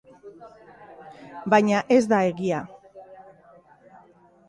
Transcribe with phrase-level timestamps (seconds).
[1.55, 2.65] Baina ez da egia.